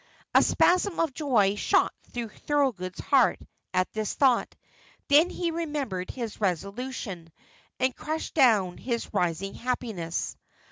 A 0.33 0.41
spasm 0.41 0.99
of 0.99 1.13
joy 1.13 1.53
shot 1.53 1.93
through 2.09 2.29
Thorold's 2.29 2.99
heart 2.99 3.39
at 3.71 3.93
this 3.93 4.15
thought; 4.15 4.55
then 5.09 5.29
he 5.29 5.51
remembered 5.51 6.09
his 6.09 6.41
resolution, 6.41 7.31
and 7.79 7.95
crushed 7.95 8.33
down 8.33 8.79
his 8.79 9.13
rising 9.13 9.53
happiness. 9.53 10.35